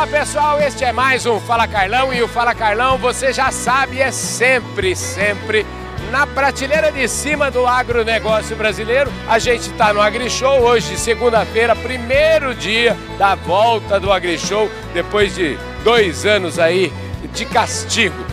[0.00, 4.00] Olá pessoal, este é mais um Fala Carlão e o Fala Carlão, você já sabe,
[4.00, 5.66] é sempre, sempre
[6.10, 9.12] na prateleira de cima do agronegócio brasileiro.
[9.28, 15.58] A gente está no AgriShow hoje, segunda-feira, primeiro dia da volta do AgriShow, depois de
[15.84, 16.90] dois anos aí
[17.34, 18.24] de castigo.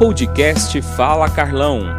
[0.00, 1.94] Podcast Fala Carlão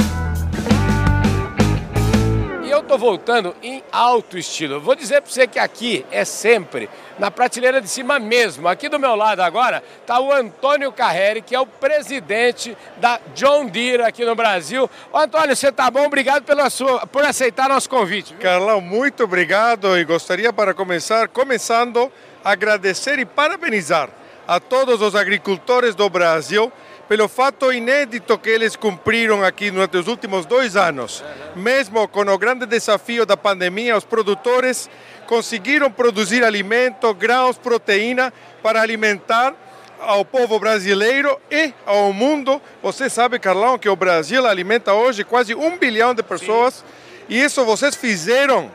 [2.82, 4.76] estou voltando em alto estilo.
[4.76, 6.90] Eu vou dizer para você que aqui é sempre
[7.20, 8.68] na prateleira de cima mesmo.
[8.68, 13.66] Aqui do meu lado agora está o Antônio Carreri, que é o presidente da John
[13.66, 14.90] Deere aqui no Brasil.
[15.12, 16.06] Ô, Antônio, você tá bom?
[16.06, 18.34] Obrigado pela sua, por aceitar nosso convite.
[18.34, 18.42] Viu?
[18.42, 22.12] Carlão, muito obrigado e gostaria para começar, começando,
[22.44, 24.10] agradecer e parabenizar
[24.48, 26.72] a todos os agricultores do Brasil
[27.08, 31.24] pelo fato inédito que eles cumpriram aqui nos últimos dois anos.
[31.56, 34.90] Mesmo com o grande desafio da pandemia, os produtores
[35.26, 39.54] conseguiram produzir alimento, grãos, proteína para alimentar
[40.00, 42.62] ao povo brasileiro e ao mundo.
[42.84, 46.84] Você sabe, Carlão, que o Brasil alimenta hoje quase um bilhão de pessoas Sim.
[47.30, 48.70] e isso vocês fizeram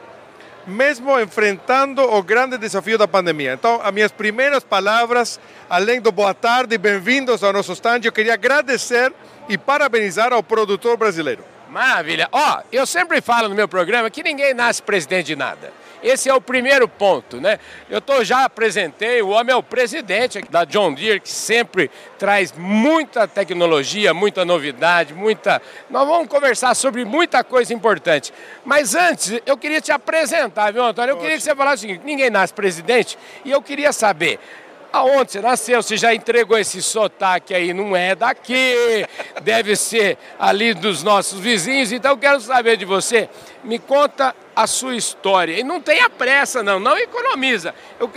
[0.67, 3.55] mesmo enfrentando o grande desafio da pandemia.
[3.55, 8.13] Então, as minhas primeiras palavras, além do boa tarde e bem-vindos ao nosso stand, eu
[8.13, 9.13] queria agradecer
[9.49, 11.45] e parabenizar ao produtor brasileiro.
[11.69, 12.29] Maravilha.
[12.31, 15.73] Ó, oh, eu sempre falo no meu programa que ninguém nasce presidente de nada.
[16.03, 17.59] Esse é o primeiro ponto, né?
[17.89, 22.53] Eu tô, já apresentei, o homem é o presidente da John Deere, que sempre traz
[22.53, 25.63] muita tecnologia, muita novidade, muita.
[25.89, 28.33] Nós vamos conversar sobre muita coisa importante.
[28.65, 31.13] Mas antes, eu queria te apresentar, viu, Antônio?
[31.13, 34.41] Eu queria que você falasse o seguinte: ninguém nasce presidente, e eu queria saber
[34.93, 39.07] aonde você nasceu, você já entregou esse sotaque aí, não é daqui,
[39.43, 43.29] deve ser ali dos nossos vizinhos, então eu quero saber de você,
[43.65, 48.11] me conta a sua história, e não tenha pressa não, não economiza, eu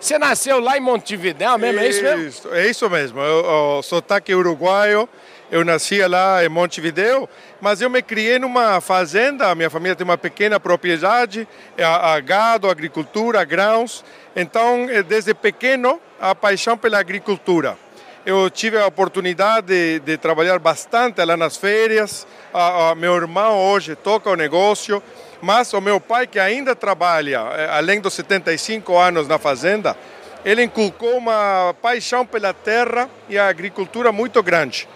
[0.00, 2.54] você nasceu lá em Montevidéu mesmo, é isso mesmo?
[2.54, 5.08] É isso mesmo, o, o sotaque uruguaio,
[5.52, 7.28] eu nasci lá em Montevideo,
[7.60, 11.46] mas eu me criei numa fazenda, minha família tem uma pequena propriedade,
[11.78, 14.02] a, a gado, agricultura, grãos,
[14.34, 17.76] então eh, desde pequeno a paixão pela agricultura.
[18.24, 22.26] Eu tive a oportunidade de, de trabalhar bastante lá nas férias.
[22.54, 25.02] A, a, meu irmão hoje toca o negócio,
[25.42, 29.96] mas o meu pai, que ainda trabalha, eh, além dos 75 anos na fazenda,
[30.44, 34.88] ele inculcou uma paixão pela terra e a agricultura muito grande.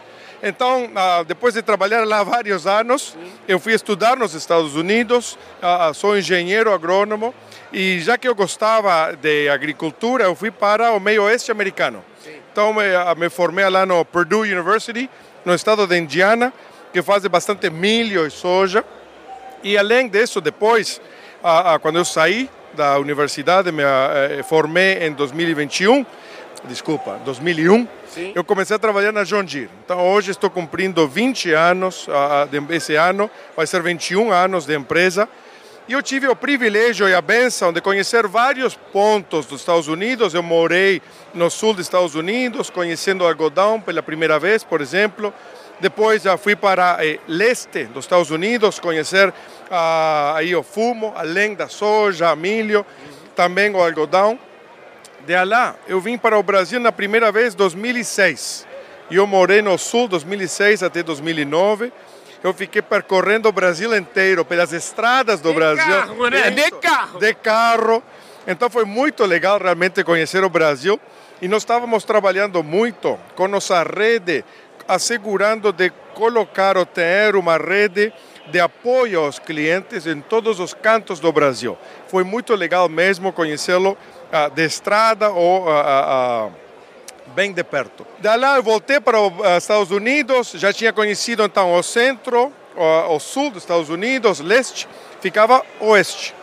[0.42, 3.16] Então, ah, depois de trabalhar lá vários anos,
[3.48, 7.34] eu fui estudar nos Estados Unidos, ah, sou engenheiro agrônomo
[7.72, 12.04] e já que eu gostava de agricultura, eu fui para o meio oeste americano.
[12.52, 15.10] Então, ah, me formei lá no Purdue University,
[15.44, 16.52] no estado de Indiana,
[16.92, 18.84] que faz bastante milho e soja.
[19.66, 21.00] E além disso, depois,
[21.82, 26.06] quando eu saí da universidade, me eh, formei em 2021,
[26.68, 28.32] desculpa, 2001, Sim.
[28.32, 29.68] eu comecei a trabalhar na John Deere.
[29.84, 32.06] Então hoje estou cumprindo 20 anos,
[32.70, 35.28] esse ano vai ser 21 anos de empresa.
[35.88, 40.32] E eu tive o privilégio e a benção de conhecer vários pontos dos Estados Unidos.
[40.32, 41.02] Eu morei
[41.34, 45.34] no sul dos Estados Unidos, conhecendo o algodão pela primeira vez, por exemplo.
[45.80, 49.32] Depois já fui para eh, leste dos Estados Unidos, conhecer
[49.70, 52.84] ah, aí o fumo, além da soja, milho,
[53.34, 54.38] também o algodão.
[55.26, 58.66] De lá, eu vim para o Brasil na primeira vez em 2006.
[59.10, 61.92] Eu morei no sul 2006 até 2009
[62.42, 65.84] eu fiquei percorrendo o Brasil inteiro, pelas estradas do de Brasil.
[65.84, 66.50] Carro, né?
[66.50, 67.18] De carro.
[67.18, 68.02] De carro.
[68.46, 71.00] Então foi muito legal realmente conhecer o Brasil.
[71.42, 74.44] E nós estávamos trabalhando muito com nossa rede,
[74.88, 78.12] assegurando de colocar ou ter uma rede
[78.48, 81.76] de apoio aos clientes em todos os cantos do Brasil.
[82.06, 86.52] Foi muito legal mesmo conhecê-lo uh, de estrada ou uh, uh,
[87.34, 88.06] bem de perto.
[88.18, 92.52] Da lá eu voltei para os Estados Unidos, já tinha conhecido então o centro,
[93.08, 94.86] o sul dos Estados Unidos, leste,
[95.20, 96.35] ficava oeste.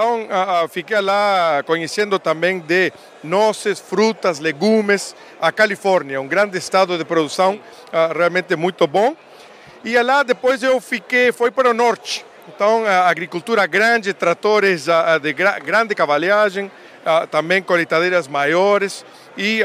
[0.00, 2.90] Então uh, fiquei lá conhecendo também de
[3.22, 9.14] nozes, frutas, legumes, a Califórnia, um grande estado de produção uh, realmente muito bom.
[9.84, 12.24] E lá depois eu fiquei, foi para o norte.
[12.48, 14.86] Então a agricultura grande, tratores
[15.20, 16.72] de gra grande cavalhagem,
[17.30, 19.04] também colheitadeiras maiores
[19.36, 19.60] e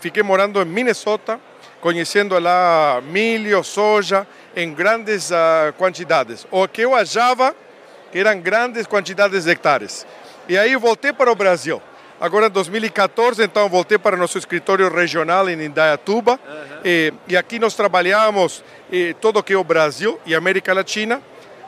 [0.00, 1.38] fiquei morando em Minnesota,
[1.80, 4.26] conhecendo lá milho, soja
[4.56, 5.30] em grandes
[5.78, 6.44] quantidades.
[6.50, 7.54] O que eu achava
[8.10, 10.06] que eram grandes quantidades de hectares.
[10.48, 11.80] E aí voltei para o Brasil.
[12.20, 16.32] Agora, em 2014, então, voltei para nosso escritório regional em Indaiatuba.
[16.32, 16.80] Uhum.
[16.84, 21.20] E, e, aqui nós trabalhamos e, todo o que é o Brasil e América Latina.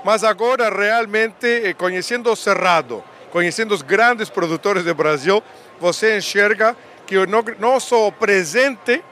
[0.04, 5.42] Mas agora, realmente, eh, conhecendo o Cerrado conhecendo os grandes produtores do Brasil,
[5.80, 6.76] você enxerga
[7.06, 9.02] que não, não só o presente,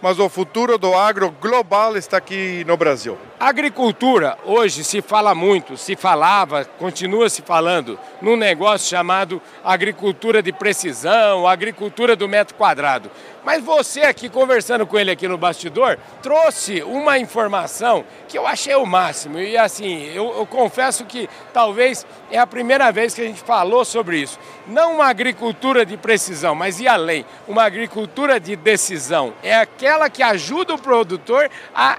[0.00, 3.18] mas o futuro do agro global está aqui no Brasil.
[3.44, 10.50] Agricultura, hoje se fala muito, se falava, continua se falando, num negócio chamado agricultura de
[10.50, 13.10] precisão, agricultura do metro quadrado.
[13.44, 18.74] Mas você aqui, conversando com ele aqui no bastidor, trouxe uma informação que eu achei
[18.76, 19.38] o máximo.
[19.38, 23.84] E assim, eu, eu, confesso que talvez é a primeira vez que a gente falou
[23.84, 24.38] sobre isso.
[24.66, 29.34] Não uma agricultura de precisão, mas e além, uma agricultura de decisão.
[29.42, 31.98] É aquela que ajuda o produtor a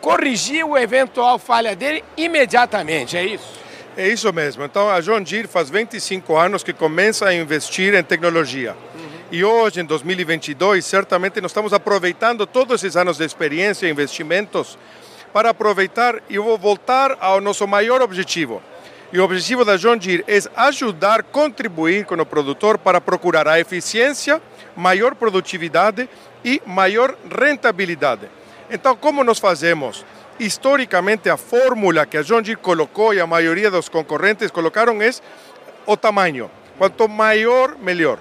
[0.00, 3.58] corrigir o eventual falha dele imediatamente, é isso?
[3.96, 4.64] É isso mesmo.
[4.64, 8.76] Então a John Deere faz 25 anos que começa a investir em tecnologia.
[9.30, 14.78] E hoje, em 2022, certamente nós estamos aproveitando todos esses anos de experiência e investimentos
[15.32, 18.62] para aproveitar e vou voltar ao nosso maior objetivo.
[19.12, 23.58] E o objetivo da John Deere é ajudar, contribuir com o produtor para procurar a
[23.58, 24.40] eficiência,
[24.76, 26.08] maior produtividade
[26.44, 28.28] e maior rentabilidade.
[28.70, 30.04] Então, como nós fazemos?
[30.38, 35.10] Historicamente, a fórmula que a John Deere colocou e a maioria dos concorrentes colocaram é
[35.86, 36.50] o tamanho.
[36.76, 38.18] Quanto maior, melhor.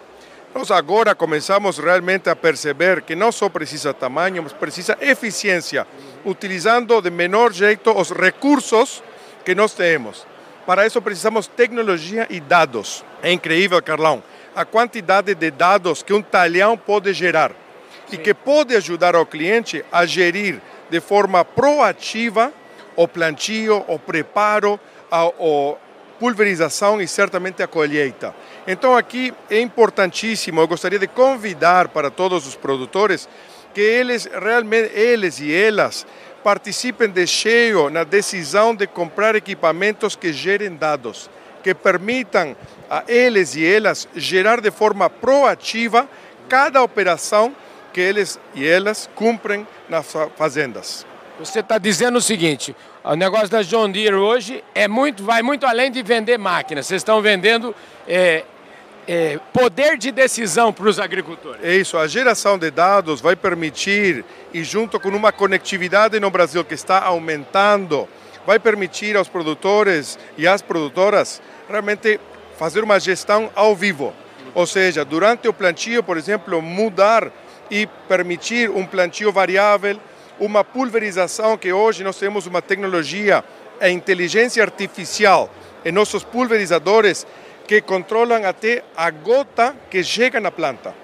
[0.56, 5.86] Nós agora começamos realmente a perceber que não só precisa tamanho, mas precisa eficiência,
[6.26, 9.04] utilizando de menor jeito os recursos
[9.46, 10.26] que nós temos.
[10.66, 13.06] Para isso precisamos tecnologia e dados.
[13.22, 14.24] É incrível, Carlão,
[14.56, 17.52] a quantidade de dados que um talhão pode gerar.
[18.12, 22.54] E que pode ajudar o cliente a gerir de forma proativa
[22.96, 24.80] o plantio, o preparo,
[25.12, 25.76] a, a
[26.20, 28.34] pulverização e certamente a colheita.
[28.66, 33.30] Então aqui é importantíssimo, eu gostaria de convidar para todos os produtores
[33.74, 36.06] que eles realmente, eles e elas,
[36.44, 41.30] participem de cheio na decisão de comprar equipamentos que gerem dados,
[41.62, 42.56] que permitam
[42.90, 46.10] a eles e elas gerar de forma proativa
[46.50, 47.54] cada operação
[47.98, 50.06] que eles e elas cumprem nas
[50.36, 51.04] fazendas.
[51.40, 55.66] Você está dizendo o seguinte: o negócio da John Deere hoje é muito, vai muito
[55.66, 56.86] além de vender máquinas.
[56.86, 57.76] Vocês estão vendendo
[58.08, 58.44] é,
[59.08, 61.60] é, poder de decisão para os agricultores.
[61.64, 64.24] É isso, a geração de dados vai permitir,
[64.54, 68.08] e junto com uma conectividade no Brasil que está aumentando,
[68.46, 72.20] vai permitir aos produtores e às produtoras realmente
[72.60, 74.14] fazer uma gestão ao vivo.
[74.54, 77.32] Ou seja, durante o plantio, por exemplo, mudar
[77.70, 80.00] e permitir um plantio variável,
[80.40, 83.44] uma pulverização que hoje nós temos uma tecnologia,
[83.80, 85.50] a inteligência artificial
[85.84, 87.26] em nossos pulverizadores
[87.68, 90.96] que controlam até a gota que chega na planta.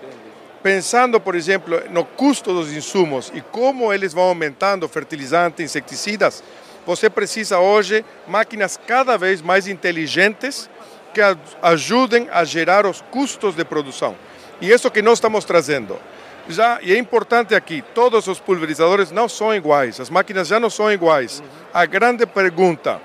[0.62, 6.42] Pensando, por exemplo, no custo dos insumos e como eles vão aumentando fertilizantes, inseticidas,
[6.86, 10.69] você precisa hoje máquinas cada vez mais inteligentes
[11.13, 11.21] que
[11.62, 14.15] ajudem a gerar os custos de produção.
[14.62, 16.00] E isso que nós estamos trazendo.
[16.47, 20.69] Já, e é importante aqui, todos os pulverizadores não são iguais, as máquinas já não
[20.69, 21.41] são iguais.
[21.73, 23.01] A grande pergunta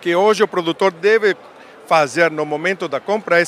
[0.00, 1.36] que hoje o produtor deve
[1.86, 3.44] fazer no momento da compra é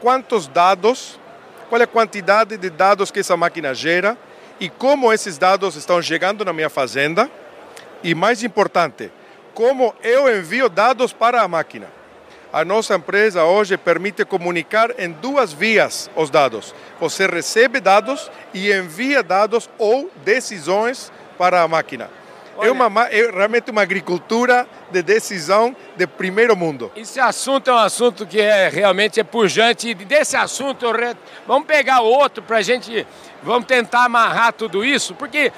[0.00, 1.18] quantos dados,
[1.68, 4.18] qual é a quantidade de dados que essa máquina gera
[4.58, 7.30] e como esses dados estão chegando na minha fazenda.
[8.02, 9.10] E mais importante,
[9.54, 11.95] como eu envio dados para a máquina.
[12.52, 16.74] A nossa empresa hoje permite comunicar em duas vias os dados.
[17.00, 22.08] Você recebe dados e envia dados ou decisões para a máquina.
[22.58, 26.90] É, uma, é realmente uma agricultura de decisão de primeiro mundo.
[26.96, 29.90] Esse assunto é um assunto que é realmente é pujante.
[29.90, 30.86] E desse assunto,
[31.46, 33.06] vamos pegar outro para a gente,
[33.42, 35.52] vamos tentar amarrar tudo isso, porque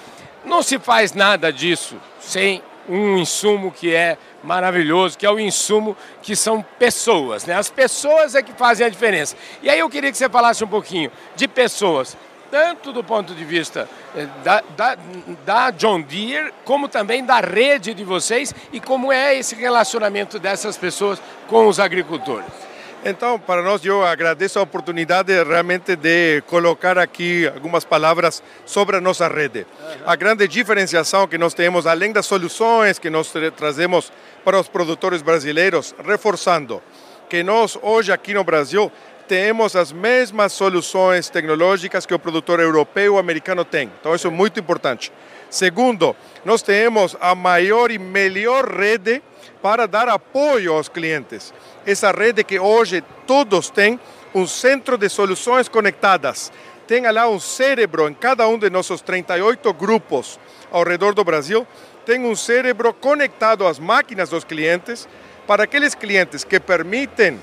[0.45, 5.97] não se faz nada disso sem um insumo que é maravilhoso, que é o insumo
[6.23, 7.45] que são pessoas.
[7.45, 7.55] Né?
[7.55, 9.37] As pessoas é que fazem a diferença.
[9.63, 12.17] E aí eu queria que você falasse um pouquinho de pessoas
[12.51, 14.97] tanto do ponto de vista eh, da, da,
[15.45, 20.77] da, John Deere, como também da rede de vocês e como é esse relacionamento dessas
[20.77, 22.68] pessoas com os agricultores.
[23.05, 29.01] Então, para nós, eu agradeço a oportunidade realmente de colocar aqui algumas palavras sobre a
[29.01, 29.67] nossa rede.
[30.05, 34.13] A grande diferenciação que nós temos, além das soluções que nós trazemos
[34.45, 36.83] para os produtores brasileiros, reforçando
[37.29, 38.91] que nós, hoje aqui no Brasil,
[39.29, 43.93] temos as mesmas soluções tecnológicas que o produtor europeu ou americano tem.
[44.01, 45.13] Então, isso é muito importante.
[45.51, 49.23] Segundo, nós temos a maior e melhor rede
[49.63, 51.53] para dar apoio aos clientes.
[51.87, 54.01] Essa rede que hoje todos têm
[54.35, 56.51] um centro de soluções conectadas.
[56.87, 61.67] Tem lá um cérebro em cada um de nossos 38 grupos ao redor do Brasil.
[62.07, 65.07] Tem um cérebro conectado às máquinas dos clientes
[65.47, 67.39] para aqueles clientes que permitem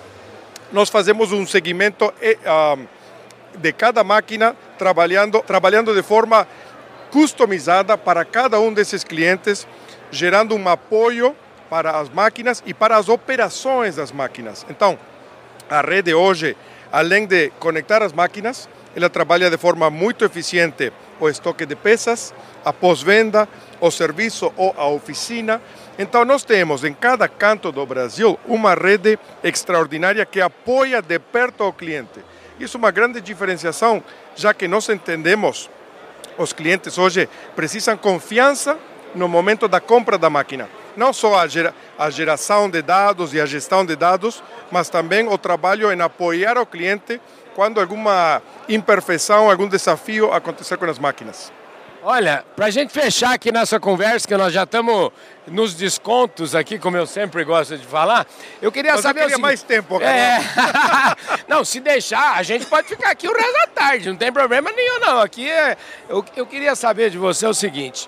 [0.71, 2.13] nós fazemos um segmento
[3.57, 6.47] de cada máquina trabalhando, trabalhando de forma
[7.11, 9.67] customizada para cada um desses clientes,
[10.11, 11.35] gerando um apoio
[11.69, 14.65] para as máquinas e para as operações das máquinas.
[14.69, 14.99] Então,
[15.69, 16.55] a rede hoje,
[16.91, 22.33] além de conectar as máquinas, ela trabalha de forma muito eficiente o estoque de peças,
[22.63, 23.47] a pós-venda,
[23.79, 25.61] o serviço ou a oficina.
[25.97, 31.63] Então, nós temos em cada canto do Brasil uma rede extraordinária que apoia de perto
[31.63, 32.19] ao cliente.
[32.59, 34.03] Isso é uma grande diferenciação,
[34.35, 35.69] já que nós entendemos
[36.37, 38.77] os clientes hoje precisam confiança
[39.13, 40.69] no momento da compra da máquina.
[40.95, 45.27] Não só a, gera, a geração de dados e a gestão de dados, mas também
[45.27, 47.19] o trabalho em apoiar o cliente
[47.55, 51.51] quando alguma imperfeição, algum desafio acontecer com as máquinas.
[52.07, 55.11] Olha, para a gente fechar aqui nessa conversa, que nós já estamos
[55.47, 58.27] nos descontos aqui, como eu sempre gosto de falar,
[58.61, 59.21] eu queria Mas saber.
[59.21, 60.15] Eu queria mais tempo, cara.
[60.15, 60.39] É...
[61.49, 64.71] não, se deixar, a gente pode ficar aqui o resto da tarde, não tem problema
[64.71, 65.19] nenhum, não.
[65.19, 65.75] Aqui é.
[66.07, 68.07] Eu, eu queria saber de você o seguinte: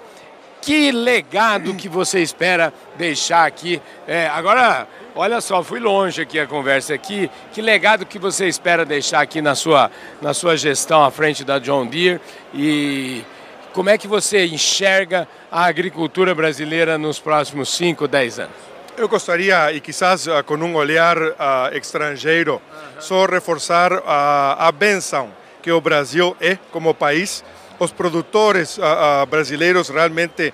[0.61, 3.81] que legado que você espera deixar aqui?
[4.07, 7.29] É, agora, olha só, fui longe aqui a conversa aqui.
[7.53, 11.59] Que legado que você espera deixar aqui na sua, na sua gestão à frente da
[11.59, 12.19] John Deere
[12.53, 13.23] e
[13.73, 18.55] como é que você enxerga a agricultura brasileira nos próximos 5, 10 anos?
[18.97, 21.33] Eu gostaria, e quizás uh, com um olhar uh,
[21.73, 23.01] estrangeiro, uh -huh.
[23.01, 25.29] só reforçar a benção
[25.61, 27.43] que o Brasil é como país.
[27.79, 28.79] Os produtores
[29.29, 30.53] brasileiros realmente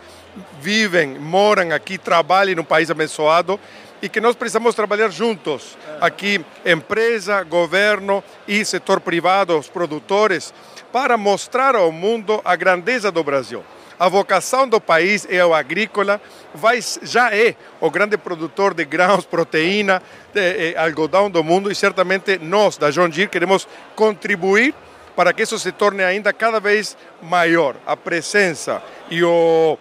[0.59, 3.59] vivem, moram aqui, trabalham num país abençoado
[4.01, 5.77] e que nós precisamos trabalhar juntos.
[6.01, 10.53] Aqui, empresa, governo e setor privado, os produtores,
[10.91, 13.63] para mostrar ao mundo a grandeza do Brasil.
[13.97, 16.19] A vocação do país é o agrícola,
[16.53, 20.01] vai, já é o grande produtor de grãos, proteína,
[20.33, 23.65] de, algodão do mundo e certamente nós, da John Deere, queremos
[23.95, 24.75] contribuir
[25.15, 27.75] para que isso se torne ainda cada vez maior.
[27.85, 29.77] A presença e o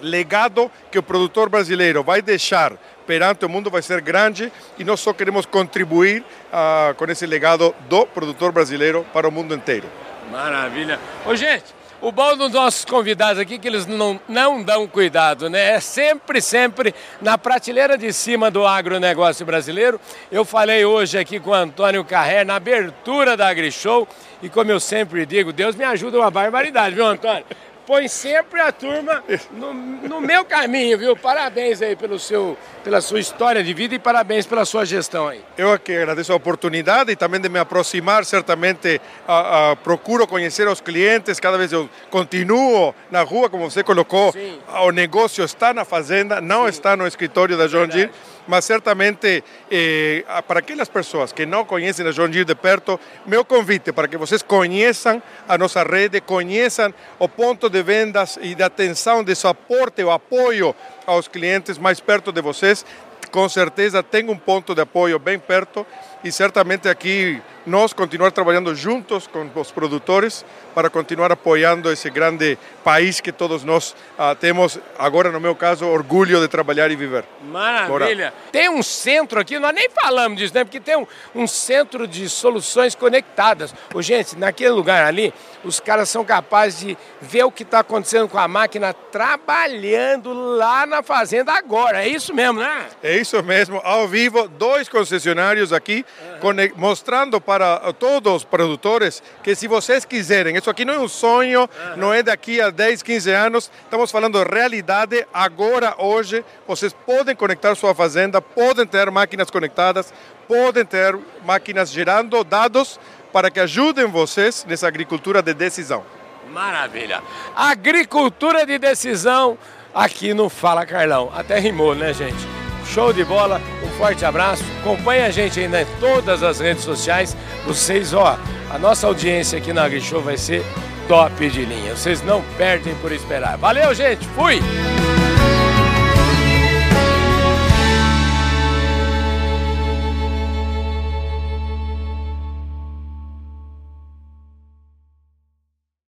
[0.00, 2.72] legado que o produtor brasileiro vai deixar
[3.06, 7.74] perante o mundo vai ser grande e nós só queremos contribuir uh, com esse legado
[7.88, 9.88] do produtor brasileiro para o mundo inteiro.
[10.30, 11.00] Maravilha.
[11.26, 15.50] Ô, gente, o bom dos nossos convidados aqui é que eles não, não dão cuidado,
[15.50, 15.72] né?
[15.72, 20.00] É sempre, sempre na prateleira de cima do agronegócio brasileiro.
[20.32, 24.08] Eu falei hoje aqui com o Antônio Carré na abertura da AgriShow
[24.42, 27.44] e como eu sempre digo, Deus me ajuda uma barbaridade, viu, Antônio?
[27.90, 31.16] Põe sempre a turma no, no, meu caminho, viu?
[31.16, 35.42] Parabéns aí pelo seu, pela sua história de vida e parabéns pela sua gestão aí.
[35.58, 40.68] Eu aqui agradeço a oportunidade e também de me aproximar, certamente a, a, procuro conhecer
[40.68, 44.60] os clientes, cada vez eu continuo na rua, como você colocou, Sim.
[44.82, 46.68] o negócio está na fazenda, não Sim.
[46.68, 48.12] está no escritório da John Deere
[48.46, 53.44] mas certamente eh, para aquelas pessoas que não conhecem a John Deere de perto, meu
[53.44, 58.62] convite para que vocês conheçam a nossa rede, conheçam o ponto de vendas e de
[58.62, 60.74] atenção, de suporte, o apoio
[61.06, 62.84] aos clientes mais perto de vocês.
[63.30, 65.86] Com certeza tem um ponto de apoio bem perto
[66.24, 72.58] e certamente aqui nós continuar trabalhando juntos com os produtores para continuar apoiando esse grande
[72.82, 77.24] país que todos nós uh, temos, agora no meu caso, orgulho de trabalhar e viver.
[77.42, 78.30] Maravilha!
[78.30, 78.34] Bora.
[78.52, 80.64] Tem um centro aqui, nós nem falamos disso, né?
[80.64, 83.74] Porque tem um, um centro de soluções conectadas.
[83.92, 88.28] Ô, gente, naquele lugar ali, os caras são capazes de ver o que está acontecendo
[88.28, 92.04] com a máquina trabalhando lá na fazenda agora.
[92.04, 92.86] É isso mesmo, né?
[93.02, 96.04] É isso mesmo, ao vivo, dois concessionários aqui
[96.42, 96.70] uhum.
[96.76, 97.49] mostrando para
[97.98, 102.22] todos os produtores que se vocês quiserem, isso aqui não é um sonho, não é
[102.22, 107.94] daqui a 10, 15 anos, estamos falando de realidade agora, hoje, vocês podem conectar sua
[107.94, 110.12] fazenda, podem ter máquinas conectadas,
[110.46, 112.98] podem ter máquinas gerando dados
[113.32, 116.04] para que ajudem vocês nessa agricultura de decisão.
[116.50, 117.22] Maravilha!
[117.54, 119.56] Agricultura de decisão
[119.94, 121.30] aqui no Fala Carlão.
[121.34, 122.48] Até rimou, né, gente?
[122.86, 123.60] Show de bola,
[124.00, 124.64] forte abraço.
[124.80, 127.36] Acompanhe a gente ainda em todas as redes sociais.
[127.66, 128.38] Vocês, ó,
[128.70, 130.64] a nossa audiência aqui na AgriShow vai ser
[131.06, 131.94] top de linha.
[131.94, 133.58] Vocês não perdem por esperar.
[133.58, 134.26] Valeu, gente.
[134.28, 134.58] Fui!